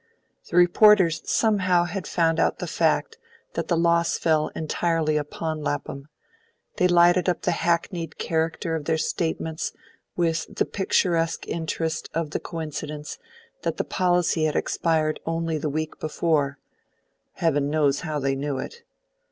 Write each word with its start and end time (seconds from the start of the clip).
The 0.49 0.57
reporters 0.57 1.21
somehow 1.29 1.83
had 1.83 2.07
found 2.07 2.39
out 2.39 2.57
the 2.57 2.65
fact 2.65 3.19
that 3.53 3.67
the 3.67 3.77
loss 3.77 4.17
fell 4.17 4.47
entirely 4.55 5.15
upon 5.15 5.61
Lapham; 5.63 6.07
they 6.77 6.87
lighted 6.87 7.29
up 7.29 7.43
the 7.43 7.51
hackneyed 7.51 8.17
character 8.17 8.75
of 8.75 8.85
their 8.85 8.97
statements 8.97 9.73
with 10.15 10.55
the 10.55 10.65
picturesque 10.65 11.47
interest 11.47 12.09
OF 12.15 12.31
the 12.31 12.39
coincidence 12.39 13.19
that 13.61 13.77
the 13.77 13.83
policy 13.83 14.45
had 14.45 14.55
expired 14.55 15.19
only 15.27 15.59
the 15.59 15.69
week 15.69 15.99
before; 15.99 16.57
heaven 17.33 17.69
knows 17.69 17.99
how 17.99 18.17
they 18.17 18.33
knew 18.33 18.57
it. 18.57 18.81